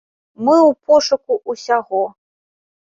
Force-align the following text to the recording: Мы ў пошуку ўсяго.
Мы 0.47 0.55
ў 0.69 0.71
пошуку 0.91 1.33
ўсяго. 1.57 2.03